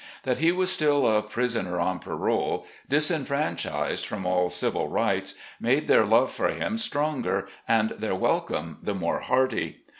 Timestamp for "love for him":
6.07-6.79